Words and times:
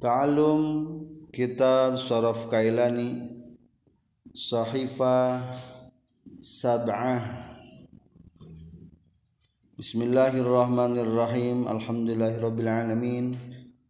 تعلم 0.00 0.62
كتاب 1.32 1.96
صرف 1.96 2.50
كيلاني 2.50 3.10
صحيفة 4.34 5.40
سبعة 6.40 7.16
بسم 9.78 10.02
الله 10.02 10.32
الرحمن 10.38 10.94
الرحيم 10.98 11.68
الحمد 11.68 12.10
لله 12.14 12.38
رب 12.38 12.58
العالمين 12.60 13.34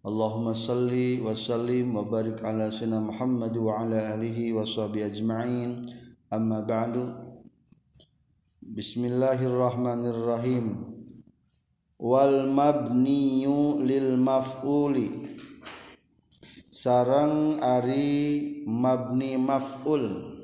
اللهم 0.09 0.47
صل 0.57 0.93
وسلم 1.29 1.97
وبارك 1.97 2.41
على 2.45 2.71
سيدنا 2.73 3.01
محمد 3.01 3.57
وعلى 3.57 4.15
آله 4.15 4.53
وصحبه 4.53 5.07
أجمعين 5.13 5.93
أما 6.33 6.61
بعد 6.65 6.95
بسم 8.65 9.05
الله 9.05 9.45
الرحمن 9.45 10.03
الرحيم 10.09 10.67
والمبني 12.01 13.47
للمفعول 13.77 14.97
sarang 16.79 17.59
Ari 17.59 18.63
mabni 18.63 19.35
maf'ul. 19.35 20.39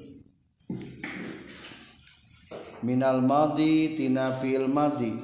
Minal 2.82 3.22
madi 3.22 3.94
tina 3.94 4.34
fi'il 4.42 4.66
madi. 4.66 5.14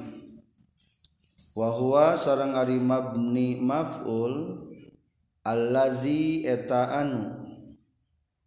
Wa 1.51 1.67
huwa 1.75 2.15
sareng 2.15 2.55
ari 2.55 2.79
mabni 2.79 3.59
maf'ul 3.59 4.55
allazi 5.43 6.47
eta 6.47 7.03
anu. 7.03 7.27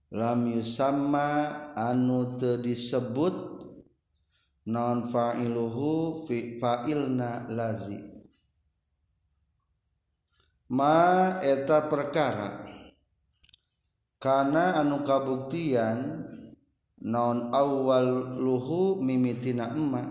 Lam 0.09 0.49
yusamma 0.49 1.53
anu 1.77 2.41
teu 2.41 2.57
disebut 2.65 3.61
non 4.73 5.05
fa'iluhu 5.05 6.17
fi 6.25 6.57
fa'ilna 6.57 7.45
lazi. 7.53 8.14
Eta 11.43 11.87
perkara. 11.87 12.67
Karena 14.19 14.81
anu 14.81 15.05
kabuktian 15.05 16.25
non 17.05 17.53
awal 17.53 18.41
luhu 18.41 18.97
mimitina 18.99 19.71
emma 19.71 20.03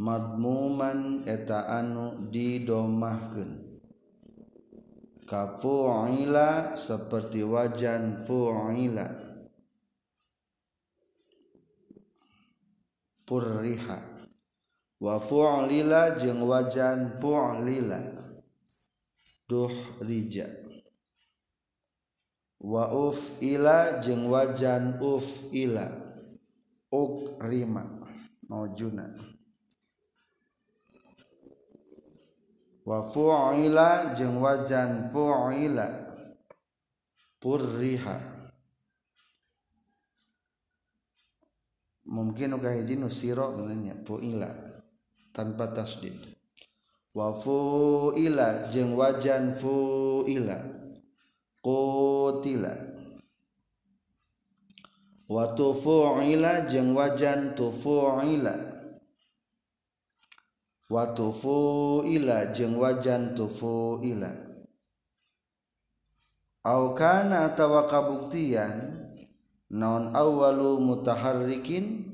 madmuman 0.00 1.26
eta 1.28 1.68
anu 1.68 2.30
didomahkeun. 2.32 3.68
Kafu'ila 5.28 6.74
seperti 6.74 7.44
wajan 7.44 8.24
fu'ila. 8.24 9.06
Purriha. 13.28 13.98
Wa 14.98 15.16
fu'lila 15.22 16.18
jeung 16.18 16.42
wajan 16.48 17.20
fu'lila 19.50 20.06
rija. 20.06 20.46
Wauf 22.62 23.42
ila 23.42 23.98
jeng 23.98 24.30
wajan 24.30 25.02
uf 25.02 25.50
ila. 25.50 25.90
Uk 26.94 27.42
rima. 27.42 27.82
Maujuna 28.46 29.06
wa 32.90 33.06
fu'ila 33.06 34.18
jeng 34.18 34.42
wajan 34.42 35.06
fu'ila. 35.14 35.88
Purriha. 37.40 38.16
Mungkin 42.10 42.58
uga 42.58 42.74
hiji 42.74 42.98
nusiro 42.98 43.54
nanya 43.54 43.94
fu'ila. 44.02 44.50
Tanpa 45.30 45.70
tasdid 45.70 46.39
wafuila 47.14 48.70
jeng 48.70 48.94
wajan 48.96 49.54
fuila. 49.54 50.58
Kutila 51.60 52.72
wa 55.30 55.46
tufuila 55.54 56.60
jeng 56.66 56.96
wajan 56.96 57.54
tufuila. 57.54 58.54
Wa 60.90 61.06
tufuila 61.06 62.46
jeng 62.50 62.74
wajan 62.80 63.34
tufuila. 63.34 64.30
Au 66.64 66.92
kana 66.94 67.48
tawa 67.56 67.86
kabuktian 67.88 69.00
naon 69.70 70.12
awalu 70.16 70.76
mutaharrikin 70.82 72.10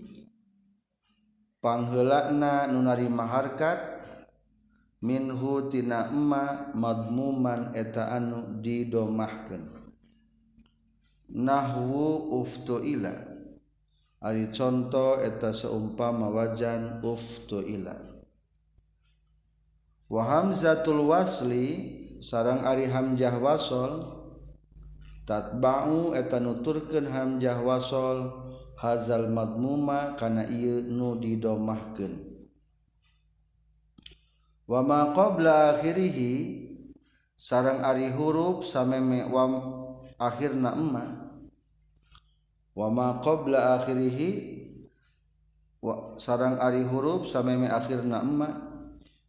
pangheulana 1.64 2.68
nu 2.70 2.82
narima 2.84 3.26
harkat 3.26 3.95
minhutina 5.02 6.08
emma 6.08 6.72
madmuman 6.72 7.76
eta 7.76 8.14
anu 8.16 8.60
didomahkan 8.62 9.68
nahwu 11.28 12.32
uftuila 12.40 13.12
ari 14.22 14.48
contoh 14.54 15.20
eta 15.20 15.52
seumpama 15.52 16.32
wajan 16.32 17.04
uftuila 17.04 17.96
wa 20.06 20.22
hamzatul 20.22 21.04
wasli 21.10 21.66
sarang 22.22 22.64
ari 22.64 22.88
hamjah 22.88 23.36
wasol 23.36 24.16
tatba'u 25.26 26.14
eta 26.14 26.38
nuturkeun 26.38 27.10
hamjah 27.10 27.58
wasol 27.60 28.46
hazal 28.76 29.32
madmuma 29.32 30.14
kana 30.20 30.44
ieu 30.52 30.84
nu 30.84 31.16
didomahkeun. 31.16 32.35
wama 34.66 35.14
qabla 35.14 35.78
akhirihi 35.78 36.66
sarang 37.38 37.86
ari 37.86 38.10
huruf 38.10 38.66
sameme 38.66 39.22
wa 39.30 39.46
akhirna 40.18 40.74
emma. 40.74 41.04
Wama 42.76 43.24
qabla 43.24 43.80
akhirihi 43.80 44.30
wa 45.80 46.18
sarang 46.20 46.60
ari 46.60 46.84
huruf 46.84 47.24
sameme 47.24 47.70
akhirna 47.70 48.20
emma. 48.20 48.50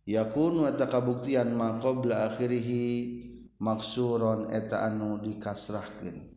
Yakun 0.07 0.63
wa 0.63 0.71
takabuktian 0.71 1.51
ma 1.51 1.77
qabla 1.77 2.31
akhirihi 2.31 2.83
maksuron 3.59 4.49
eta 4.55 4.87
anu 4.87 5.19
dikasrahkeun. 5.19 6.33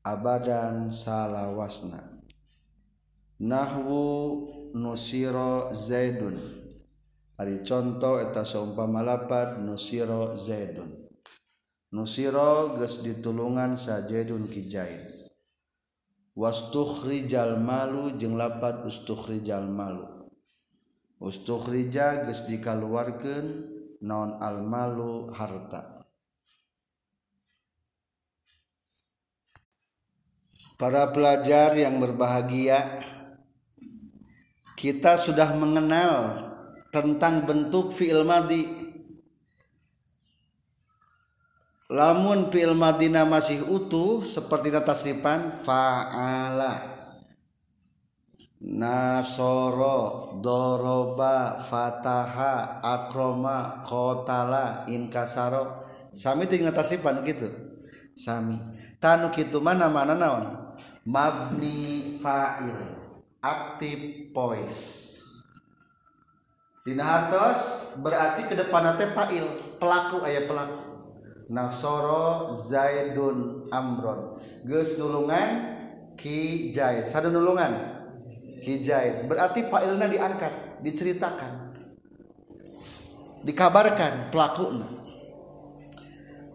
Abadan 0.00 0.88
salawasna. 0.88 2.24
Nahwu 3.40 4.00
nusiro 4.76 5.68
zaidun. 5.72 6.59
Contoh 7.64 8.20
eta 8.20 8.44
seumpah 8.44 8.88
malapad 8.88 9.64
nusiro 9.64 10.36
zaidun. 10.36 11.08
Nusiro 11.90 12.76
ges 12.78 13.02
ditulungan 13.02 13.74
sajadun 13.74 14.46
kijait 14.46 15.20
wastukhrijal 16.40 17.60
malu 17.60 18.16
jeung 18.16 18.40
lapad 18.40 18.86
ustukhrijal 18.86 19.68
malu. 19.68 20.30
Ustukhrija 21.20 22.24
ges 22.24 22.48
dikaluarkeun 22.48 23.46
non 24.00 24.40
al 24.40 24.64
malu 24.64 25.28
harta. 25.36 26.00
Para 30.80 31.12
pelajar 31.12 31.76
yang 31.76 32.00
berbahagia 32.00 33.04
kita 34.80 35.20
sudah 35.20 35.52
mengenal 35.52 36.49
tentang 36.90 37.46
bentuk 37.46 37.94
fi'il 37.94 38.26
madi 38.26 38.66
lamun 41.90 42.50
fi'il 42.50 42.74
madina 42.74 43.26
masih 43.26 43.66
utuh 43.66 44.22
seperti 44.22 44.70
tasrifan 44.70 45.58
fa'ala. 45.62 47.02
Nasoro 48.60 50.36
doroba 50.44 51.64
fataha 51.64 52.84
akroma 52.84 53.80
kotala 53.88 54.84
inkasaro. 54.84 55.88
Sami 56.12 56.44
tinggal 56.44 56.76
tasrifan 56.76 57.24
gitu 57.24 57.48
sami. 58.20 58.60
Tanu 59.00 59.32
gitu 59.32 59.64
mana 59.64 59.88
mana 59.88 60.12
naon? 60.12 60.76
Mabni 61.08 62.20
fa'il 62.20 62.76
aktif 63.40 64.28
poise 64.36 65.09
Dina 66.80 67.04
hartos 67.04 67.92
berarti 68.00 68.48
ke 68.48 68.56
depan 68.56 68.96
teh 68.96 69.12
fa'il, 69.12 69.52
pelaku 69.76 70.24
aya 70.24 70.48
pelaku. 70.48 70.80
Nasoro 71.52 72.48
Zaidun 72.56 73.68
Amron. 73.68 74.32
Geus 74.64 74.96
nulungan 74.96 75.76
Ki 76.16 76.72
Zaid. 76.72 77.04
Sada 77.04 77.28
nulungan 77.28 78.00
Ki 78.64 78.80
Zaid. 78.80 79.28
Berarti 79.28 79.68
fa'ilna 79.68 80.08
diangkat, 80.08 80.80
diceritakan. 80.80 81.76
Dikabarkan 83.44 84.32
pelakuna. 84.32 84.88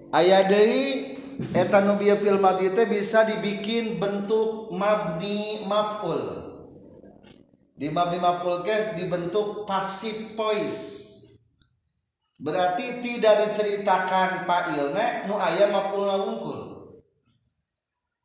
Aya 0.10 0.48
deui 0.50 1.22
eta 1.54 1.86
nu 1.86 2.02
bieu 2.02 2.18
fil 2.18 2.42
teh 2.74 2.88
bisa 2.90 3.30
dibikin 3.30 4.02
bentuk 4.02 4.74
mabni 4.74 5.70
maf'ul. 5.70 6.55
Di 7.76 7.92
mabni 7.92 8.24
maf'ul 8.24 8.64
dibentuk 8.96 9.68
passive 9.68 10.32
voice 10.34 10.80
berarti 12.40 13.04
tidak 13.04 13.48
diceritakan 13.48 14.48
Pak 14.48 14.64
Ilne 14.76 15.28
nu 15.28 15.36
ayam 15.36 15.76
mapul 15.76 16.08
wungkul 16.08 16.60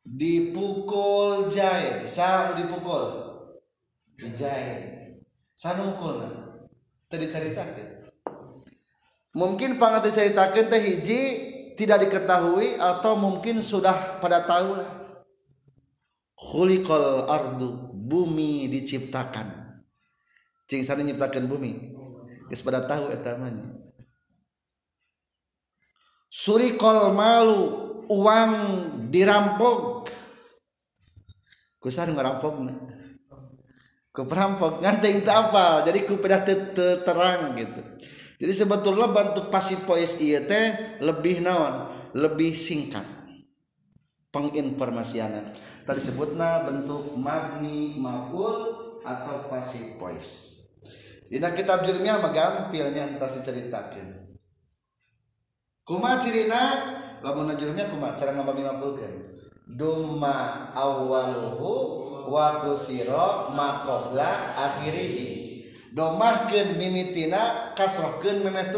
dipukul 0.07 1.47
jahit 1.47 2.03
sa 2.03 2.51
dipukul? 2.55 3.31
Dijahit 4.19 4.91
sana 5.61 5.85
mukul 5.85 6.17
tadi 7.05 7.29
ceritakan 7.29 8.09
mungkin 9.37 9.77
pangat 9.77 10.09
diceritakan 10.09 10.73
teh 10.73 10.81
hiji 10.81 11.19
tidak 11.77 12.09
diketahui 12.09 12.81
atau 12.81 13.13
mungkin 13.13 13.61
sudah 13.61 14.17
pada 14.17 14.41
tahu 14.41 14.81
lah 14.81 14.89
khuliqal 16.33 17.29
ardu 17.29 17.90
bumi 18.11 18.67
diciptakan. 18.67 19.79
Cing 20.67 20.83
sana 20.83 21.07
nyiptakan 21.07 21.47
bumi. 21.47 21.95
Geus 22.51 22.59
pada 22.59 22.83
tahu 22.83 23.15
eta 23.15 23.39
surikol 26.31 27.15
malu 27.15 27.61
uang 28.11 28.53
dirampok. 29.07 30.11
Kusar 31.79 32.11
ngerampok 32.11 32.53
ku 34.11 34.27
perampok 34.27 34.83
nganteng 34.83 35.23
apa 35.23 35.87
jadi 35.87 36.03
ku 36.03 36.19
pada 36.19 36.43
terang 36.43 37.55
gitu. 37.55 37.79
Jadi 38.43 38.53
sebetulnya 38.57 39.07
bentuk 39.07 39.47
pasif 39.47 39.87
iya 40.19 40.43
teh 40.43 40.99
lebih 40.99 41.39
naon 41.39 41.87
lebih 42.11 42.51
singkat. 42.51 43.07
Penginformasian 44.31 45.55
tadi 45.85 46.01
sebutna 46.01 46.65
bentuk 46.65 47.17
magni 47.17 47.97
maful 47.97 48.75
atau 49.01 49.49
pasif 49.49 49.97
voice. 49.97 50.51
Di 51.31 51.39
kitab 51.39 51.87
jurmiah 51.87 52.19
mah 52.19 52.35
gampilnya 52.35 53.15
entar 53.15 53.31
diceritakan. 53.31 54.35
Kuma 55.87 56.19
cirina 56.19 56.93
lamun 57.23 57.47
najrumnya 57.47 57.87
kuma 57.87 58.13
cara 58.13 58.35
ngabagi 58.35 58.63
mapulkeun 58.67 59.23
dumma 59.71 60.69
awwaluhu 60.75 61.71
wa 62.27 62.67
kusira 62.67 63.49
ma 63.55 63.87
qabla 63.87 64.59
akhirih 64.59 65.63
domahkeun 65.95 66.75
mimitina 66.75 67.73
kasrohkeun 67.75 68.43
memeh 68.43 68.71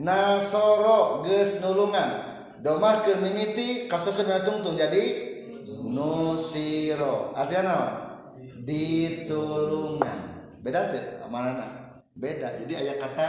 nasoro 0.00 1.24
geus 1.24 1.60
nulungan. 1.64 2.28
Domahkeun 2.60 3.24
mimiti 3.24 3.88
kasrohkeun 3.88 4.28
memeh 4.28 4.44
tungtung. 4.44 4.76
Jadi 4.76 5.29
nusiro. 5.66 7.32
Artinya 7.36 7.72
apa? 7.72 7.88
Ditulungan. 8.64 10.18
Beda 10.60 10.92
tuh? 10.92 11.26
Mana 11.30 11.96
beda. 12.16 12.58
Jadi 12.60 12.72
ayat 12.76 12.96
kata 13.00 13.28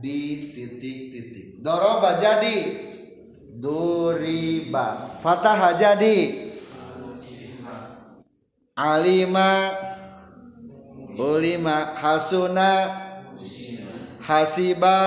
di 0.00 0.50
titik-titik. 0.54 1.60
Doroba 1.60 2.16
jadi. 2.16 2.88
Duriba. 3.60 5.18
Fatah 5.20 5.76
jadi. 5.76 6.48
Alima. 8.72 9.76
Ulima. 11.20 11.92
Hasuna. 11.98 12.72
Hasiba. 14.24 14.98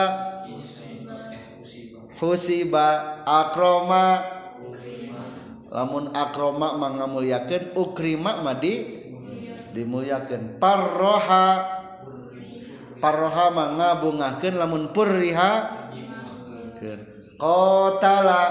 Husiba. 2.19 2.87
Akroma 3.23 4.32
lamun 5.73 6.13
akroma 6.13 6.77
mangamulyakeun 6.77 7.73
ukrima 7.73 8.45
madi 8.45 9.01
dimuliakeun. 9.73 10.61
Parroha 10.61 11.45
parroha 13.01 13.45
ngabungakeun 13.51 14.55
lamun 14.61 14.93
purriha 14.93 15.51
kotala 17.41 18.43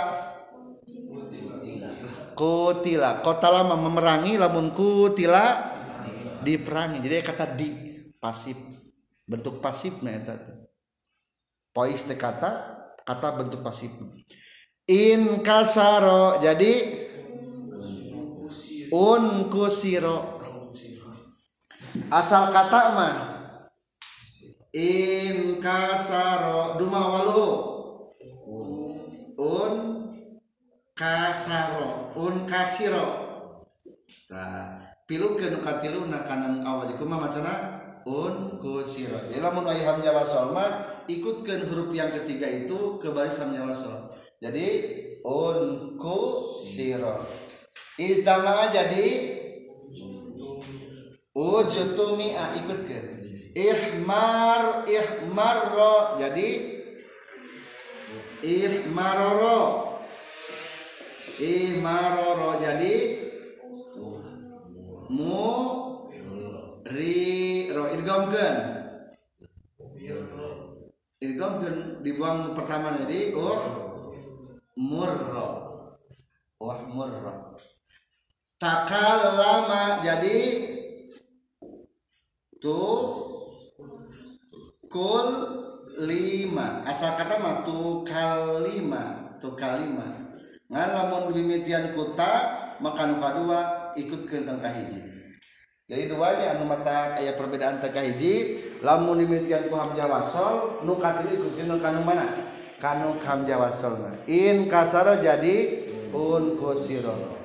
kutila 2.34 3.22
kotala 3.22 3.62
memerangi 3.70 4.34
lamun 4.34 4.74
kutila 4.74 5.78
diperangi. 6.42 6.98
Jadi 6.98 7.14
kata 7.22 7.46
di 7.54 7.68
pasif. 8.18 8.58
Bentuk 9.22 9.62
pasif 9.62 10.02
nah 10.02 10.10
eta 10.10 10.34
pois 11.72 12.04
teh 12.04 12.18
kata 12.18 12.50
kata 13.06 13.28
bentuk 13.38 13.64
pasif 13.64 13.88
in 14.86 15.40
kasaro 15.40 16.36
jadi 16.42 16.72
unkusiro 18.92 20.36
asal 22.12 22.52
kata 22.52 22.82
mah 22.92 23.14
in 24.76 25.56
kasaro 25.56 26.76
duma 26.76 27.00
walu 27.00 27.48
un 29.40 29.74
kasaro 30.92 32.12
un 32.20 32.44
kasiro 32.44 33.06
nah, 34.28 34.76
pilu 35.08 35.40
ke 35.40 35.48
nukatilu 35.48 36.12
na 36.12 36.20
kanan 36.20 36.60
awal 36.60 36.92
kumah 36.92 37.16
macana 37.16 37.52
un 38.04 38.60
kusiro 38.60 39.16
jadi 39.32 39.40
lamun 39.40 39.72
ayah 39.72 39.96
hamzah 39.96 40.12
wasol 40.12 40.52
mah 40.52 40.84
ikutkan 41.08 41.64
huruf 41.64 41.88
yang 41.96 42.12
ketiga 42.12 42.44
itu 42.44 43.00
ke 43.00 43.08
baris 43.08 43.40
hamzah 43.40 43.64
wasol 43.64 44.12
jadi 44.36 44.68
un 45.24 45.96
kusiro 45.96 47.41
istama 48.10 48.66
jadi 48.74 49.06
ujtumia 51.36 52.56
ikutkeun 52.58 53.22
ihmar 53.52 54.84
ihmarro. 54.88 56.16
Jadi 56.16 56.48
ihmaroro. 58.42 59.60
Ihmaroro. 61.36 62.50
Jadi 62.60 62.94
mu 65.12 65.48
ri 66.88 67.68
ro 67.68 67.84
idgamkeun 67.92 68.56
idgamkeun 71.20 71.76
dibuang 72.00 72.56
pertama. 72.56 72.96
Jadi 73.04 73.36
uh 73.36 73.62
murro 74.80 75.48
wah 76.56 76.80
murro 76.88 77.52
takallama 78.62 79.98
jadi 80.06 80.38
tuh 82.62 83.26
kul 84.86 85.28
lima. 86.06 86.86
Asal 86.86 87.18
kata 87.18 87.42
mah 87.42 87.66
tu 87.66 88.06
kalima 88.06 89.34
tu 89.42 89.58
kalima 89.58 90.30
ngan 90.70 90.88
lamun 90.88 91.34
mimitian 91.34 91.90
kuta 91.92 92.32
maka 92.78 93.04
nu 93.10 93.18
kadua 93.18 93.92
ikut 93.98 94.24
ke 94.24 94.40
tengkah 94.40 94.72
hiji 94.72 95.04
jadi 95.84 96.08
duanya 96.08 96.56
anu 96.56 96.64
mata 96.64 97.18
aya 97.18 97.36
perbedaan 97.36 97.76
tengkah 97.82 98.00
hiji 98.00 98.56
lamun 98.80 99.20
mimitian 99.20 99.68
ku 99.68 99.76
hamzah 99.76 100.08
wasol 100.08 100.80
nu 100.86 100.96
katilu 100.96 101.52
ikut 101.52 101.52
ke 101.58 101.76
kanu 101.82 102.00
mana? 102.06 102.24
Kanu 102.80 103.20
hamzah 103.20 103.58
wasol 103.58 104.00
in 104.30 104.70
kasaro 104.70 105.20
jadi 105.20 105.84
un 106.14 106.56
kusiro 106.56 107.41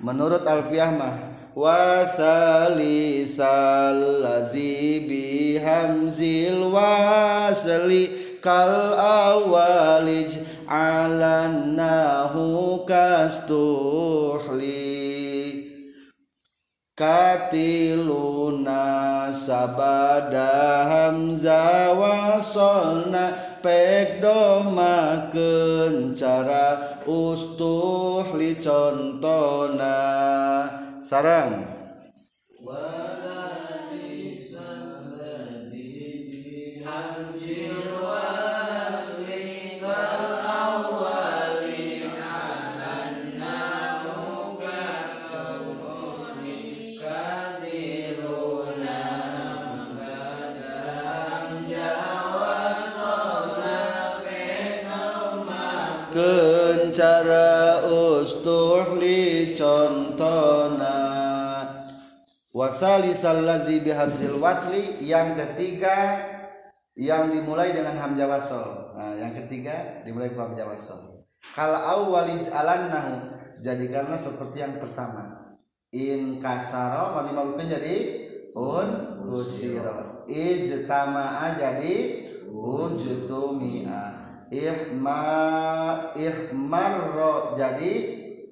menurut 0.00 0.48
alfiah 0.48 0.88
mah 0.92 1.12
wasalisal 1.52 2.24
lazi 4.24 5.04
bihamzil 5.04 6.72
wasli 6.72 8.08
kal 8.40 8.96
awalij 8.96 10.40
alannahu 10.64 12.44
kastuhli. 12.88 14.80
Katiluna 17.00 18.84
sabada 19.32 20.84
hamza 20.84 21.96
wasolna 21.96 23.32
pek 23.64 24.20
doma 24.20 25.32
ustuh 27.10 28.30
li 28.38 28.54
contona. 28.62 29.98
Sarang 31.02 31.54
kencara 56.10 57.86
ustuhli 57.86 59.54
contona. 59.54 60.98
Wasalisal 62.50 63.46
lazi 63.46 63.78
bihamzil 63.80 64.42
wasli 64.42 65.06
yang 65.06 65.38
ketiga 65.38 66.18
yang 66.98 67.30
dimulai 67.30 67.70
dengan 67.70 67.94
hamzah 67.94 68.26
wasol 68.26 68.68
nah, 68.98 69.14
yang 69.14 69.30
ketiga 69.32 70.02
dimulai 70.02 70.34
ku 70.34 70.42
Jawa 70.52 70.74
so 70.74 71.22
kal 71.54 71.70
awwali 71.70 72.42
alannahu 72.50 73.40
jadikanlah 73.62 74.18
seperti 74.18 74.66
yang 74.66 74.76
pertama. 74.80 75.52
In 75.90 76.38
kasaro 76.38 77.18
mani 77.18 77.34
malukan 77.34 77.66
jadi? 77.66 77.96
Un 78.54 79.18
kusiro 79.18 80.26
ijtama'a 80.26 81.54
jadi? 81.58 81.96
Ujtumi'a 82.50 84.09
ihma 84.50 85.22
ihmarro. 86.18 87.54
Jadi 87.54 87.92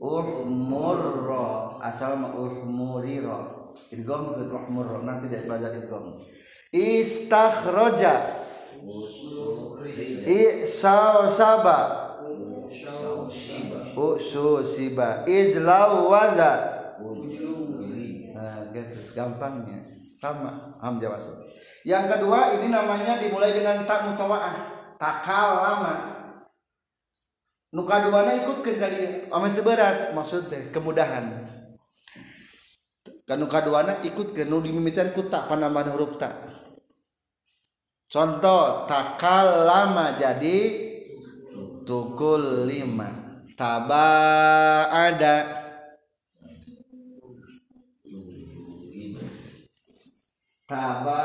uhmurro. 0.00 1.76
Asal 1.82 2.16
ma 2.22 2.32
uhmuriro. 2.32 3.70
Idgham 3.92 4.38
ke 4.38 4.48
uhmurro. 4.48 5.04
Nanti 5.04 5.28
jadi 5.28 5.44
belajar 5.44 5.74
idgham 5.76 6.16
istakhraja 6.72 8.28
isawsaba 10.28 11.78
ususiba. 13.96 15.24
Izlawaza 15.24 16.52
nah 18.36 18.58
gitu 18.70 18.98
gampangnya. 19.16 19.80
Sama. 20.18 20.74
Am 20.82 20.98
jawab 20.98 21.22
yang 21.86 22.10
kedua 22.10 22.58
ini 22.58 22.74
namanya 22.74 23.22
dimulai 23.22 23.54
dengan 23.54 23.86
tak 23.86 24.10
mutawaah 24.10 24.77
takal 24.98 25.48
lama 25.62 25.94
nuka 27.70 27.96
duana 28.04 28.32
ikut 28.34 28.58
ke 28.64 28.80
kali 28.80 29.28
amat 29.28 29.56
berat 29.60 29.96
maksudnya 30.16 30.72
kemudahan. 30.72 31.24
Kan 33.28 33.44
nuka 33.44 33.60
duana 33.60 34.00
ikut 34.00 34.32
ke 34.32 34.48
nu 34.48 34.64
dimimitan 34.64 35.12
ku 35.12 35.28
tak 35.28 35.52
panambahan 35.52 35.92
huruf 35.92 36.16
tak 36.16 36.32
contoh 38.08 38.88
takal 38.88 39.68
lama 39.68 40.16
jadi 40.16 40.58
tukul 41.84 42.64
lima. 42.64 43.08
Taba 43.58 44.86
ada. 44.88 45.36
Taba 50.68 51.24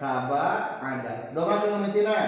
taba 0.00 0.78
ada. 0.80 1.30
Doa 1.36 1.54
kita 1.60 1.78
mentina 1.78 2.18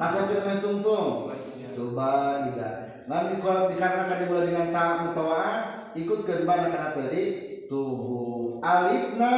kasih 0.00 0.22
kita 0.32 0.42
mentungtung 0.48 1.28
tuba 1.76 2.44
ida 2.50 3.04
nanti 3.04 3.36
kalau 3.38 3.68
dikarenakan 3.68 4.16
dimulai 4.24 4.48
dengan 4.48 4.66
ta 4.72 4.84
mutawa 5.06 5.44
ikut 5.92 6.20
ke 6.24 6.42
mana 6.48 6.72
kena 6.72 6.96
tadi 6.96 7.22
tubuh 7.68 8.58
alifna 8.64 9.34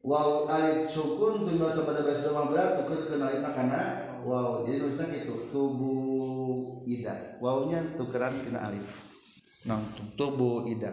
waw 0.00 0.46
alif 0.46 0.88
sukun 0.88 1.42
tunggu 1.42 1.68
sebenarnya 1.68 2.06
bahasa 2.06 2.22
doa 2.30 2.42
berat 2.48 2.70
tukar 2.80 2.98
ke 3.02 3.16
alifna 3.18 3.50
karena 3.50 3.82
wow 4.22 4.62
jadi 4.62 4.84
nulisnya 4.84 5.10
gitu 5.10 5.50
tubuh 5.52 6.84
ida. 6.84 7.40
Wawnya 7.40 7.96
tukeran 7.96 8.32
tina 8.44 8.68
alif. 8.68 9.16
Nang 9.64 9.80
tubuh 10.16 10.68
ida. 10.68 10.92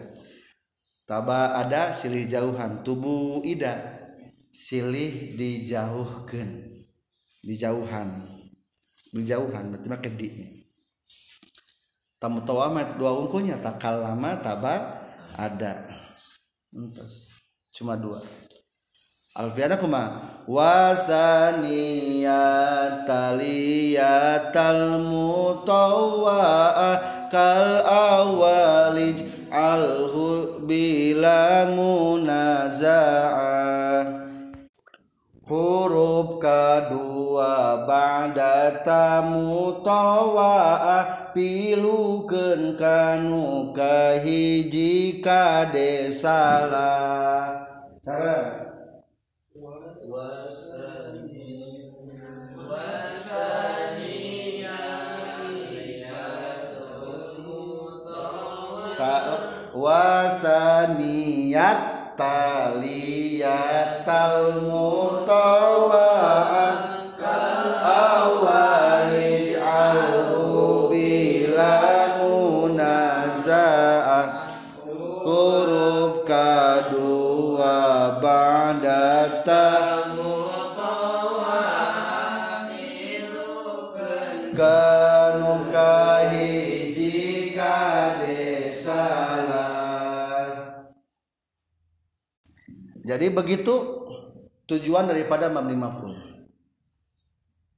Taba 1.03 1.59
ada 1.59 1.91
silih 1.91 2.23
jauhan 2.23 2.87
tubuh 2.87 3.43
ida 3.43 3.90
silih 4.51 5.33
dijauhkan 5.39 6.67
dijauhan. 7.41 8.39
Dijauhan 9.11 9.71
berarti 9.71 9.87
mah 9.91 9.99
kedi 9.99 10.61
tamu 12.21 12.45
tawamat 12.45 13.01
dua 13.01 13.17
ungkunya 13.17 13.57
takal 13.57 14.05
lama 14.05 14.37
taba 14.37 15.01
ada. 15.33 15.81
Entos. 16.69 17.33
Cuma 17.73 17.97
dua. 17.97 18.21
Alfiana 19.31 19.79
kuma 19.79 20.21
wasaniyat 20.45 21.87
taliyatal 23.07 25.01
mutawwa 25.07 26.43
kal 27.31 27.79
awalij 27.87 29.23
alhu 29.49 30.59
bila 30.67 31.65
munaza'ah 31.73 33.50
kedua 36.41 37.85
ba'da 37.85 38.81
tamu 38.81 39.77
tawa'ah 39.85 41.29
pilukeun 41.37 42.73
kanu 42.73 43.69
kahiji 43.69 45.21
kade 45.21 46.09
salah 46.09 47.69
cara 48.01 48.61
wasaniyat 59.81 61.79
taliyatal 62.19 63.71
mutawa'ah 64.67 65.60
jadi 93.21 93.29
begitu 93.29 93.73
tujuan 94.65 95.05
daripada 95.05 95.45
mabni 95.53 95.77
maf'ul 95.77 96.17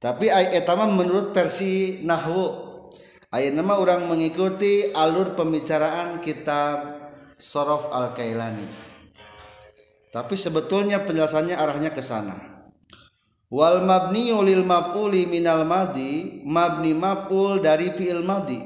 tapi 0.00 0.32
ayat 0.32 0.64
etama 0.64 0.88
menurut 0.88 1.36
versi 1.36 2.00
nahwu 2.00 2.72
ayat 3.28 3.52
nama 3.52 3.76
orang 3.76 4.08
mengikuti 4.08 4.88
alur 4.96 5.36
pembicaraan 5.36 6.24
kitab 6.24 7.04
Sorof 7.34 7.90
Al-Kailani. 7.90 8.68
Tapi 10.14 10.34
sebetulnya 10.38 11.02
penjelasannya 11.02 11.58
arahnya 11.58 11.90
ke 11.90 11.98
sana. 11.98 12.38
Wal 13.50 13.82
mabni 13.82 14.30
lil 14.30 14.62
maf'uli 14.62 15.26
minal 15.26 15.66
madi 15.66 16.42
mabni 16.46 16.94
maf'ul 16.94 17.58
dari 17.62 17.90
fi'il 17.92 18.22
madi 18.22 18.58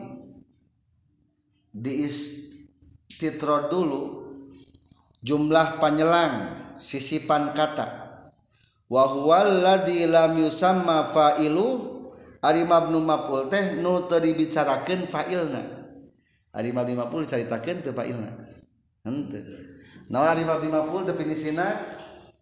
di 1.69 2.09
istitrod 2.09 3.69
dulu 3.69 4.03
jumlah 5.21 5.77
panyelang 5.77 6.35
sisipan 6.79 7.53
kata. 7.53 8.09
Wahwalama 8.89 10.49
failu 11.13 11.99
Arimabnu 12.39 13.03
mapul 13.03 13.51
teh 13.51 13.83
nu 13.83 14.07
dibicarakan 14.07 15.11
failna. 15.11 15.59
Arimab 16.55 16.87
50 16.87 17.27
diceritakan 17.27 17.77
teu 17.83 17.93
failna. 17.93 18.31
Henteu. 19.03 19.43
Naon 20.07 20.39
Arimab 20.39 20.63
50 20.63 21.11
definisina 21.11 21.67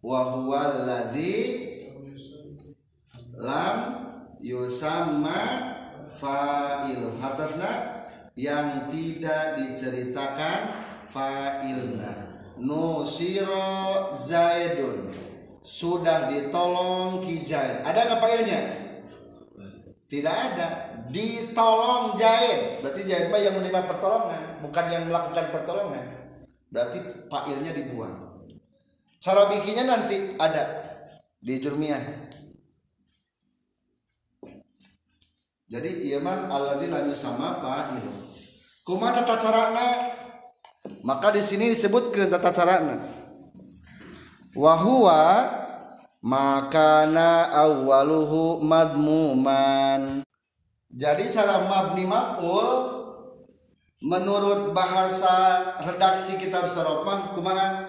wa 0.04 0.20
huwa 0.36 0.68
allazi 0.68 1.36
lam 3.40 3.76
yusamma 4.36 5.40
failu. 6.12 7.16
Hartasna? 7.16 7.96
Yang 8.36 8.92
tidak 8.92 9.56
diceritakan 9.56 10.60
failna. 11.08 12.25
Nusiro 12.58 14.10
zaidun. 14.12 15.10
Sudah 15.66 16.30
ditolong 16.30 17.18
ki 17.18 17.42
Zaid. 17.42 17.82
Ada 17.82 18.06
nggak 18.06 18.20
fa'ilnya 18.22 18.60
tidak 20.06 20.34
ada. 20.34 20.66
Ditolong 21.10 22.14
Zaid. 22.14 22.82
Berarti 22.82 23.02
Zaid 23.06 23.26
mah 23.30 23.40
yang 23.42 23.54
menerima 23.58 23.82
pertolongan 23.90 24.42
bukan 24.62 24.86
yang 24.90 25.04
melakukan 25.10 25.46
pertolongan. 25.50 26.04
Berarti 26.70 26.98
fa'ilnya 27.30 27.72
dibuang. 27.74 28.46
Cara 29.18 29.50
bikinnya 29.50 29.86
nanti 29.86 30.38
ada 30.38 30.86
di 31.42 31.54
jurmiyah. 31.58 32.02
Jadi 35.66 35.90
iya 36.06 36.22
mah 36.22 36.46
alladzina 36.46 37.02
sama 37.10 37.58
fa'il 37.58 37.98
kumaha 38.86 39.18
tata 39.18 39.34
carana 39.34 39.86
maka 41.06 41.30
di 41.34 41.42
sini 41.44 41.70
disebutkan 41.70 42.30
tata 42.30 42.50
carana 42.50 42.98
wahwa 44.56 45.52
makana 46.24 47.52
awaluhu 47.52 48.64
madmuman. 48.64 50.24
Jadi 50.96 51.28
cara 51.28 51.68
mabni 51.68 52.08
maf'ul 52.08 52.96
menurut 54.00 54.72
bahasa 54.72 55.60
redaksi 55.84 56.40
kitab 56.40 56.72
sarofah 56.72 57.36
kumaha 57.36 57.84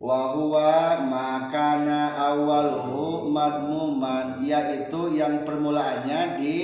wahwa 0.00 1.04
makana 1.04 2.16
awalhu 2.16 3.28
madmuman 3.32 4.44
yaitu 4.44 5.16
yang 5.16 5.44
permulaannya 5.44 6.36
di 6.40 6.56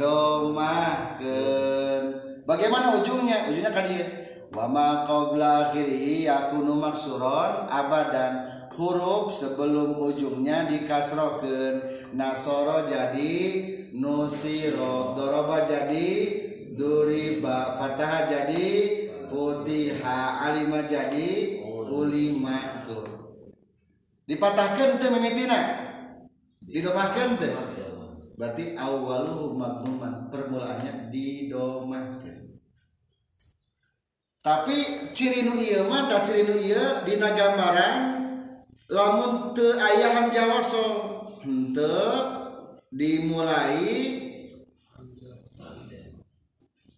domahkeun 0.00 2.04
bagaimana 2.46 2.94
ujungnya? 2.98 3.36
Ujungnya 3.50 3.70
kan 3.70 3.84
dia 3.86 4.19
wa 4.50 4.66
ma 4.66 5.06
qabla 5.06 5.70
akhirih 5.70 6.26
yakunu 6.26 6.74
maksuron 6.74 7.70
abadan 7.70 8.50
huruf 8.74 9.30
sebelum 9.30 9.94
ujungnya 9.94 10.66
dikasrokeun 10.66 11.82
nasoro 12.18 12.82
jadi 12.82 13.34
nusiro 13.94 15.14
doroba 15.14 15.62
jadi 15.62 16.08
duriba 16.74 17.78
fatah 17.78 18.26
jadi 18.26 18.68
futiha 19.30 20.50
alima 20.50 20.82
jadi 20.82 21.62
ulima 21.90 22.58
tuh 22.86 23.06
dipatahkan 24.26 25.02
tuh 25.02 25.10
mimitina? 25.14 25.90
Didomahkan 26.62 27.34
tuh 27.34 27.54
berarti 28.38 28.72
awaluhu 28.72 29.52
madmuman 29.52 30.32
permulaannya 30.32 31.12
didomahkan 31.12 32.19
tapi 34.40 35.12
ciri 35.12 35.44
nu 35.44 35.52
iya 35.52 35.84
mata 35.84 36.16
ciri 36.24 36.48
nu 36.48 36.56
iya 36.56 37.04
dina 37.04 37.36
gambaran 37.36 37.96
lamun 38.88 39.52
te 39.52 39.68
aya 39.76 40.16
hamzah 40.16 40.64
so 40.64 40.84
hente 41.44 42.00
dimulai 42.88 44.16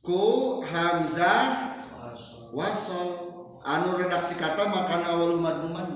ku 0.02 0.58
hamzah 0.62 1.75
wasol. 2.54 3.30
Anu 3.62 3.94
redaksi 3.94 4.34
kata 4.34 4.66
makan 4.66 5.06
awal 5.06 5.38
madmuman 5.38 5.88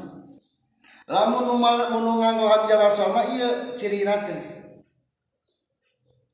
lamun 1.10 1.46
umal 1.58 1.94
menungang 1.94 2.38
hamzah 2.42 2.78
wasol 2.78 3.10
mah 3.14 3.26
iya 3.26 3.74
ciri 3.74 4.02
nate 4.02 4.34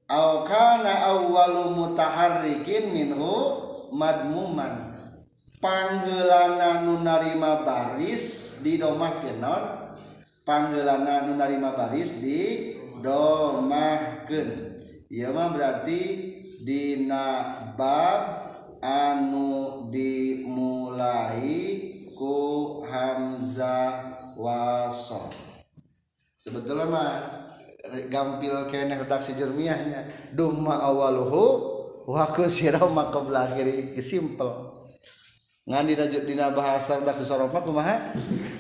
au 0.08 0.44
kana 0.44 1.08
awwalu 1.08 1.72
mutaharrikin 1.72 2.92
minhu 2.96 3.32
madmuman. 3.92 4.91
panggelana 5.62 6.82
nu 6.82 6.98
narima 7.06 7.62
baris 7.62 8.58
di 8.66 8.82
domahkeun 8.82 9.38
kenon. 9.38 9.62
Panggelana 10.42 11.30
nu 11.30 11.38
narima 11.38 11.70
baris 11.78 12.18
di 12.18 12.74
domahkeun 12.98 14.74
ieu 15.12 15.30
mah 15.30 15.52
berarti 15.54 16.00
dina 16.66 17.52
bab 17.78 18.48
anu 18.82 19.86
dimulai 19.92 21.52
ku 22.16 22.80
hamzah 22.88 24.02
wasol 24.34 25.28
sebetulnya 26.34 26.86
mah 26.88 27.12
gampil 28.08 28.66
kene 28.70 28.96
redaksi 28.96 29.36
jermiahnya. 29.36 30.06
Duma 30.32 30.80
awaluhu 30.80 31.44
wa 32.08 32.24
kusira 32.30 32.80
maqabla 32.80 33.52
akhiri 33.52 33.94
simpel. 34.00 34.81
Ngan 35.62 35.86
dina 35.86 36.04
dina 36.10 36.46
bahasa 36.50 36.98
da 37.06 37.14
kesorok 37.14 37.54
mah 37.54 37.62
kumaha? 37.62 37.96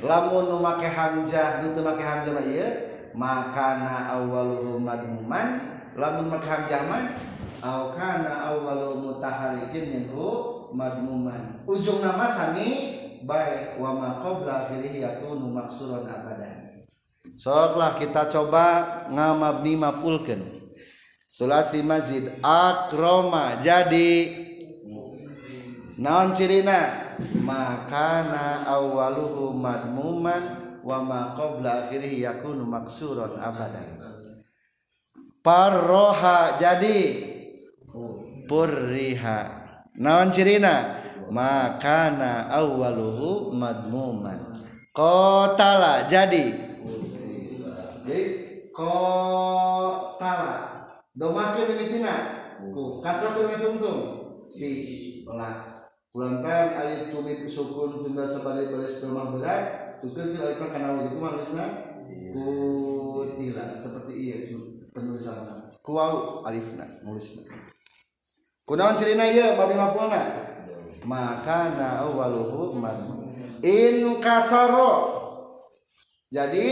Lamun 0.02 0.46
nu 0.46 0.56
make 0.62 0.86
hamzah 0.86 1.62
nu 1.66 1.74
teu 1.74 1.82
make 1.82 2.02
hamzah 2.02 2.30
mah 2.30 2.44
ieu 2.46 2.68
makana 3.14 4.14
awaluhu 4.14 4.78
madmuman. 4.78 5.48
Lamun 5.98 6.30
make 6.30 6.46
hamzah 6.46 6.82
mah 6.86 7.18
aw 7.62 7.94
kana 7.94 8.50
awwalu 8.50 9.02
mutaharrikin 9.02 9.94
minhu 9.94 10.30
madmuman. 10.74 11.62
Ujung 11.66 12.02
nama 12.02 12.30
sami 12.30 12.98
baik 13.22 13.78
wa 13.78 13.94
ma 13.94 14.08
qabla 14.22 14.66
akhirih 14.66 15.02
yakunu 15.02 15.50
maksuran 15.50 16.06
abadan. 16.06 16.74
Soklah 17.38 17.98
kita 17.98 18.26
coba 18.30 18.66
ngamabni 19.10 19.78
mapulkeun. 19.78 20.42
Sulasi 21.30 21.80
mazid 21.80 22.28
akroma 22.44 23.56
jadi 23.56 24.28
naon 26.02 26.34
cirina? 26.34 26.98
Makana 27.46 28.66
awwaluhu 28.66 29.54
madmuman 29.54 30.42
wa 30.82 30.98
ma 31.06 31.20
qabla 31.38 31.86
akhirih 31.86 32.18
yakunu 32.18 32.66
maksuran 32.66 33.38
abadan. 33.38 34.02
Parroha 35.38 36.58
jadi 36.58 36.98
purriha. 38.50 39.38
Naon 40.02 40.34
cirina? 40.34 40.98
Makana 41.30 42.50
awwaluhu 42.50 43.54
madmuman. 43.54 44.58
Qatala 44.92 46.04
jadi 46.10 46.52
jadi 48.02 48.20
qatala 48.74 50.56
domahkeun 51.16 51.64
mimitina 51.70 52.14
ku 52.74 53.00
kasrah 53.00 53.32
mitungtung. 53.46 54.20
Di 54.52 55.24
la 55.24 55.71
kulantan 56.12 56.76
alif 56.76 57.08
tumit 57.08 57.48
sukun 57.48 58.04
tunggal 58.04 58.28
sabari 58.28 58.68
baris 58.68 59.00
domah 59.00 59.32
berat 59.32 59.64
tukeun 60.04 60.36
alif 60.36 60.60
kana 60.60 61.00
wajib 61.00 61.16
kumaha 61.16 61.40
geusna 61.40 61.66
kutila 62.36 63.72
seperti 63.74 64.12
ieu 64.12 64.60
penulisan 64.92 65.48
kuwau 65.80 66.44
alifna 66.44 66.84
nulisna 67.00 67.48
kunaon 68.68 68.92
cirina 68.94 69.24
ieu 69.32 69.56
babi 69.56 69.72
mapulna 69.72 70.22
makana 71.08 72.06
awwaluhu 72.06 72.76
madmum 72.78 73.22
in 73.62 74.18
kasaro. 74.18 75.22
Jadi 76.32 76.68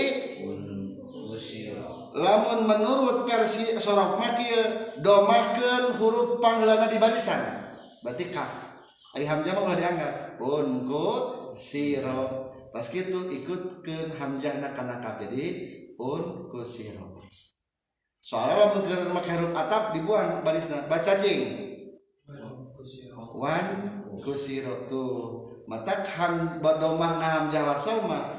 lamun 2.17 2.67
menurut 2.67 3.29
versi 3.29 3.77
sorok 3.79 4.19
makieu 4.19 4.99
domakeun 5.05 5.95
huruf 6.01 6.43
panggilanna 6.43 6.91
di 6.91 6.99
barisan 6.99 7.39
berarti 8.03 8.25
kaf 8.33 8.70
Ari 9.19 9.27
Hamzah 9.27 9.59
mah 9.59 9.75
dianggap 9.75 10.39
unku 10.39 11.07
siro. 11.59 12.51
Tas 12.71 12.87
gitu 12.95 13.27
ikutkeun 13.27 14.15
hamzahna 14.15 14.71
kana 14.71 15.03
kabeh 15.03 15.35
unku 15.99 16.63
siro. 16.63 17.27
Soalnya 18.23 18.63
lamun 18.63 18.87
keur 18.87 19.11
make 19.11 19.27
huruf 19.27 19.51
atap 19.59 19.91
dibuang 19.91 20.47
barisna 20.47 20.87
baca 20.87 21.19
cing. 21.19 21.67
Wan 23.35 23.67
kusiro 24.21 24.85
tuh 24.85 25.43
matak 25.65 26.05
ham 26.15 26.61
domah 26.61 27.19
na 27.19 27.27
hamzah 27.41 27.65
wasoma 27.65 28.31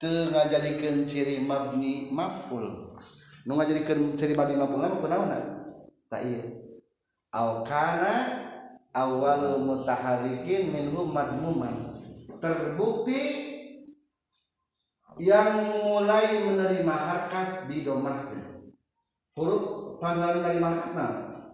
teu 0.00 0.32
ngajadikeun 0.32 1.04
ciri 1.06 1.44
mabni 1.44 2.10
maf'ul. 2.10 2.96
Nu 3.46 3.52
ngajadikeun 3.54 4.18
ciri 4.18 4.34
mabni 4.34 4.56
maf'ul 4.58 4.80
mah 4.82 4.98
kunaon? 4.98 5.30
Ta 6.10 6.18
ieu. 6.24 6.80
Au 7.30 7.62
kana 7.62 8.45
awal 8.96 9.60
mutaharikin 9.60 10.72
minhu 10.72 11.12
madmuman. 11.12 11.92
Terbukti 12.40 13.52
yang 15.20 15.84
mulai 15.84 16.44
menerima 16.44 16.96
harkat 16.96 17.68
di 17.72 17.84
domahkeun 17.84 18.68
huruf 19.32 19.96
panggilan 19.96 20.44
menerima 20.44 20.68
harkat 20.76 20.92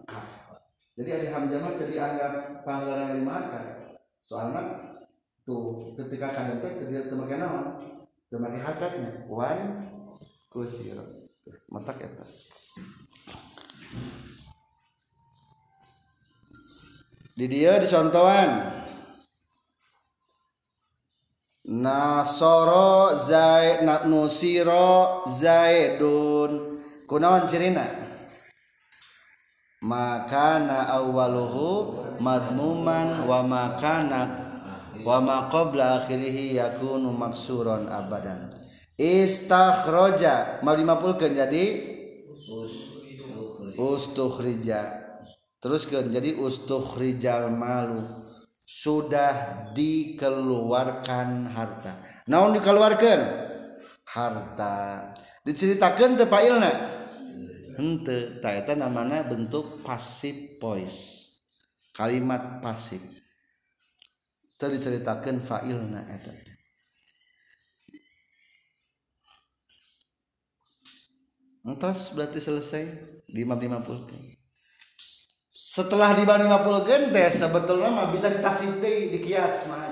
nah 0.03 0.23
jadi 0.99 1.09
ada 1.15 1.27
hamzah 1.31 1.71
jadi 1.79 1.95
anggap 1.95 2.33
panggilan 2.67 3.23
lima 3.23 3.31
harkat 3.39 3.95
soalnya 4.27 4.83
tuh 5.43 5.91
ketika 5.99 6.31
kadempet 6.31 6.79
tidak 6.79 7.11
temakai 7.11 7.39
nama. 7.39 7.79
Temakai 8.31 8.61
hakatnya 8.63 9.27
wan 9.29 9.59
kusir. 10.49 10.97
Matak 11.69 12.07
eta 12.07 12.25
di 17.33 17.45
dia 17.49 17.81
dicontohan. 17.81 18.81
Nasoro 21.63 23.15
Zaid 23.17 23.87
Nusiro 24.05 25.25
Zaidun. 25.25 26.77
Kunaon 27.09 27.49
cirina? 27.49 27.87
Makana 29.83 30.87
awwaluhu 30.87 31.99
madmuman 32.23 33.27
wa 33.27 33.43
makana 33.43 34.21
wa 35.03 35.19
ma 35.19 35.51
qabla 35.51 35.99
akhirih 35.99 36.55
yakunu 36.55 37.11
maksuron 37.11 37.91
abadan. 37.91 38.53
Istakhraja 38.95 40.63
mal 40.63 40.79
50 40.79 41.19
ke 41.19 41.27
jadi 41.35 41.65
ustukhrija 43.75 45.02
terus 45.63 45.87
teruskan 45.87 46.11
jadi 46.11 46.35
ustukhrijal 46.35 47.47
malu. 47.47 48.03
Sudah 48.67 49.63
dikeluarkan 49.71 51.47
harta. 51.55 51.95
Naon 52.27 52.51
dikeluarkan? 52.59 53.19
Harta. 54.03 55.07
Diceritakan 55.47 56.19
tepa 56.19 56.43
failna? 56.43 56.73
Hente, 57.79 58.43
taeta 58.43 58.75
namana 58.75 59.23
bentuk 59.23 59.79
pasif 59.87 60.59
voice 60.59 61.23
kalimat 61.95 62.59
pasif. 62.59 62.99
Teu 64.59 64.71
failna 65.43 66.01
eta 66.11 66.31
entah 71.63 71.95
berarti 72.15 72.39
selesai? 72.43 72.83
550 73.31 74.09
kan 74.11 74.32
setelah 75.73 76.13
di 76.13 76.21
mab 76.21 76.37
50 76.37 76.85
kan 76.85 77.01
teh 77.09 77.33
sebetulnya 77.33 77.89
mah 77.89 78.13
bisa 78.13 78.29
ditasib 78.29 78.77
deui 78.77 79.09
di 79.09 79.17
kias 79.25 79.65
mah 79.65 79.89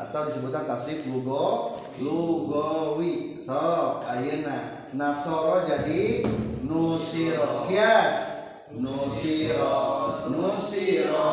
atau 0.00 0.24
disebutkan 0.24 0.64
tasib 0.64 1.04
lugo 1.04 1.76
lugowi. 2.00 3.36
So 3.36 4.00
ayeuna. 4.08 4.88
Nasoro 4.96 5.68
jadi 5.68 6.24
nusiro. 6.64 7.68
Kias. 7.68 8.40
Nusiro. 8.72 10.24
Nusiro. 10.32 11.28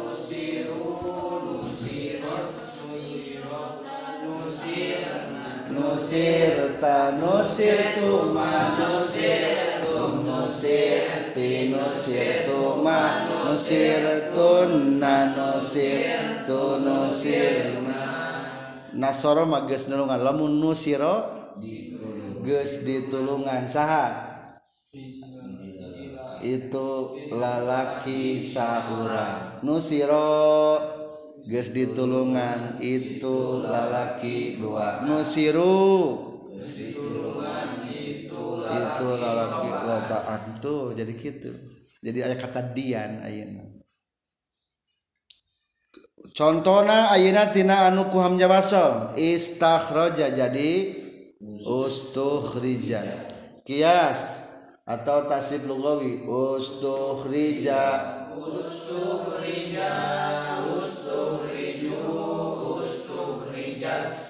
Nusiru 0.00 0.88
nusiro 1.60 2.34
nusiro 2.48 3.62
nusir 4.24 5.04
nusirta 5.68 7.20
nusirtu 7.20 8.32
ma 8.32 8.72
نصرت 10.60 11.38
نصرت 11.72 12.48
ما 12.84 13.00
نصرتن 13.48 15.00
نصرت 15.00 16.50
نصرنا 16.84 18.04
Nasoro 18.90 19.48
mah 19.48 19.64
geus 19.64 19.88
nulungan 19.88 20.20
lamun 20.20 20.60
nusiro 20.60 21.24
geus 22.44 22.84
ditulungan 22.84 23.64
saha? 23.64 24.28
Itu 26.44 27.16
lalaki 27.32 28.44
sahura 28.44 29.62
nusiro 29.64 30.76
geus 31.48 31.72
ditulungan 31.72 32.76
itu 32.82 33.64
lalaki 33.64 34.60
dua. 34.60 35.06
Nusiru 35.06 36.28
itu 38.70 39.08
lalaki 39.16 39.68
lobaan 39.68 40.60
tuh 40.60 40.92
jadi 40.94 41.12
gitu 41.16 41.50
jadi 42.00 42.32
ada 42.32 42.36
kata 42.40 42.72
dian 42.72 43.20
ayeuna. 43.20 43.60
Contohna 46.32 47.12
ayeuna 47.12 47.52
tina 47.52 47.92
anu 47.92 48.08
ku 48.08 48.16
hamzah 48.24 48.48
wasal 48.48 48.92
istakhraja 49.20 50.32
jadi 50.32 50.96
ustukhrija. 51.60 53.28
Kias 53.68 54.48
atau 54.88 55.28
tasrif 55.28 55.68
lugawi 55.68 56.24
ustukhrija. 56.24 57.84
Ustukhrija 58.32 59.92
ustukhriju 60.64 62.00
ustukhrija. 62.80 64.29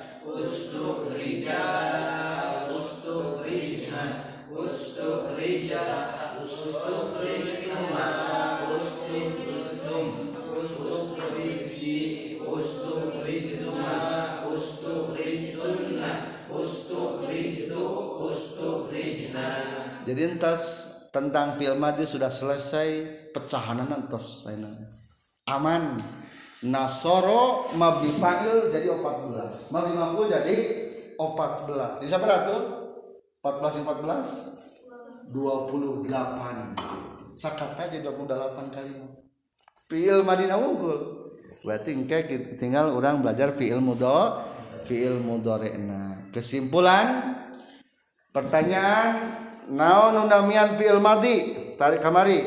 Jadi 20.11 20.35
entas 20.35 20.91
tentang 21.15 21.55
fi'il 21.55 21.79
madi 21.79 22.03
sudah 22.03 22.35
selesai 22.35 23.07
pecahanan 23.31 23.87
entas 23.87 24.43
aman. 25.47 25.95
Nasoro 26.67 27.71
mabni 27.79 28.11
fa'il 28.19 28.75
jadi 28.75 28.91
14 28.91 29.71
mabni 29.71 29.95
maf'ul 29.95 30.27
jadi 30.29 30.57
14 31.15 32.03
bisa 32.03 32.19
berapa 32.19 32.51
tuh? 32.51 32.63
14 33.41 33.87
14 33.87 35.31
28 35.31 37.39
sakata 37.39 37.87
aja 37.87 38.03
28 38.03 38.75
kali. 38.75 38.91
Fi'il 39.87 40.27
madina 40.27 40.59
unggul. 40.59 41.31
Berarti 41.63 41.95
engke 41.95 42.27
tinggal 42.59 42.91
orang 42.93 43.23
belajar 43.23 43.55
fi'il 43.55 43.79
mudo 43.79 44.43
fi'il 44.91 45.23
mudhari'na 45.23 46.35
kesimpulan 46.35 47.39
pertanyaan 48.35 49.47
naon 49.71 50.27
namian 50.27 50.75
fi'il 50.77 51.01
madi? 51.01 51.37
Tarik 51.79 52.03
kamari. 52.03 52.43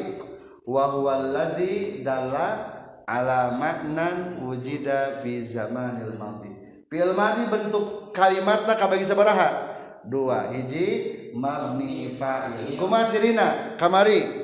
Wa 0.64 0.94
huwa 0.94 1.20
allazi 1.20 2.04
dalla 2.04 2.72
ala 3.08 3.56
maknan 3.56 4.40
wujida 4.44 5.24
fi 5.24 5.44
zamanil 5.44 6.16
madi. 6.16 6.52
Fi'il 6.88 7.16
madi 7.18 7.50
bentuk 7.50 8.14
kalimatna 8.14 8.76
kabagi 8.76 9.08
sabaraha. 9.08 9.74
Dua 10.04 10.52
hiji 10.52 11.32
mabni 11.34 12.20
fa'il. 12.20 12.76
Kumaha 12.76 13.08
cirina 13.08 13.76
kamari. 13.80 14.44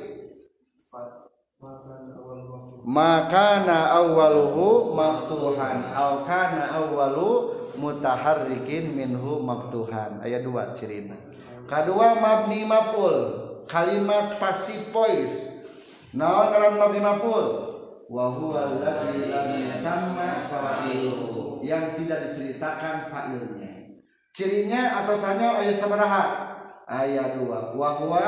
Makana 2.90 3.92
awaluhu 3.92 4.96
maftuhan. 4.96 5.94
Aw 5.94 6.26
kana 6.26 6.74
awalu 6.80 7.60
mutaharrikin 7.78 8.98
minhu 8.98 9.44
maftuhan. 9.44 10.24
Ayat 10.24 10.42
dua 10.42 10.74
cirina. 10.74 11.14
Kedua 11.70 12.18
mabni 12.18 12.66
maf'ul. 12.66 13.18
Kalimat 13.70 14.34
pasif 14.42 14.90
voice 14.90 15.62
naon 16.18 16.50
ngaran 16.50 16.82
mabni 16.82 17.00
maf'ul? 17.06 17.48
Wa 18.10 18.34
huwa 18.34 18.66
alladzi 18.66 19.30
lam 19.30 19.70
yusamma 19.70 20.50
fa'iluhu 20.50 21.62
yang 21.62 21.94
tidak 21.94 22.34
diceritakan 22.34 23.14
fa'ilnya. 23.14 24.02
Cirinya 24.34 25.06
atau 25.06 25.22
caranya 25.22 25.62
ayat 25.62 25.78
sabaraha? 25.78 26.24
Ayat 26.90 27.38
dua. 27.38 27.78
Wa 27.78 27.90
huwa 28.02 28.26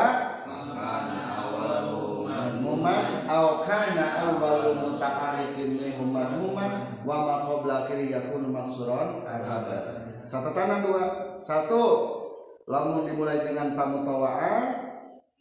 madmuman 2.30 3.26
aw 3.26 3.66
kana 3.66 4.06
awwalu 4.30 4.78
muta'arrikin 4.78 5.82
minhu 5.82 6.06
madmuman 6.06 7.02
wa 7.02 7.18
ma 7.26 7.36
qabla 7.50 7.86
akhiri 7.86 8.14
yakunu 8.14 8.54
maksuran 8.54 9.26
agaba 9.26 10.06
catatan 10.30 10.86
dua 10.86 11.04
satu 11.42 11.82
lamun 12.67 13.06
dimulai 13.10 13.45
dengan 13.45 13.74
pamutawa'a 13.78 14.54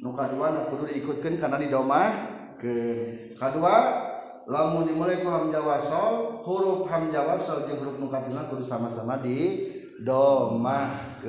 nu 0.00 0.16
kadua 0.16 0.68
kudu 0.72 0.88
diikutkeun 0.88 1.37
kana 1.40 1.61
didomah 1.61 2.09
ke 2.56 2.76
kadua. 3.37 4.09
Lamun 4.50 4.83
dimulai 4.88 5.22
ku 5.22 5.30
hamzah 5.30 5.62
huruf 6.42 6.88
hamzah 6.90 7.22
wasal 7.22 7.70
jeung 7.70 7.87
huruf 7.87 8.02
nu 8.02 8.11
katina 8.11 8.50
kudu 8.50 8.66
sama-sama 8.66 9.22
di 9.22 9.70
domahkeun 10.02 11.28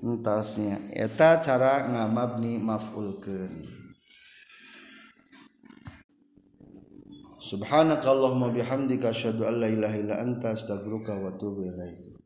entasnya 0.00 0.80
eta 0.96 1.36
cara 1.44 1.92
ngamabni 1.92 2.56
maf'ulkeun. 2.56 3.52
Subhanakallahumma 7.50 8.54
bihamdika 8.54 9.12
asyhadu 9.12 9.44
an 9.44 9.60
la 9.60 9.68
ilaha 9.68 10.00
illa 10.00 10.24
anta 10.24 10.56
astaghfiruka 10.56 11.20
wa 11.20 11.34
atubu 11.34 11.68
ilaik 11.68 12.19